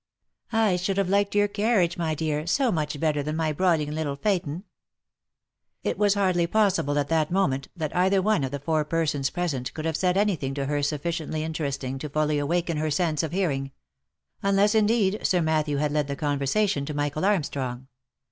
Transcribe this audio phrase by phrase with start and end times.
[0.51, 4.15] "I should have liked your carriage, my dear, so much better than my broiling little
[4.15, 4.63] phaeton!"
[5.83, 9.71] It was hardly possible at that moment, that either one of the four persons present
[9.75, 13.21] could have said any thing to her sufficiently interest ing to fully awaken her sense
[13.21, 13.73] of hearing;
[14.41, 17.85] unless, indeed, Sir Matthew had led the conversation to Michael Armstrong.